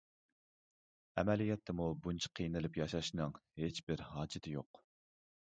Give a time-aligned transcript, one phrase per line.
[1.21, 4.83] ئەمەلىيەتتىمۇ بۇنچە قىينىلىپ ياشاشنىڭ ھېچ بىر ھاجىتى يوق.